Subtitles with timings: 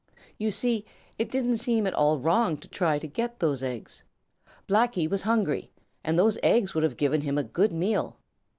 [0.39, 0.83] You see,
[1.19, 4.03] it didn't seem at all wrong to try to get those eggs.
[4.67, 5.69] Blacky was hungry,
[6.03, 8.17] and those eggs would have given him a good meal.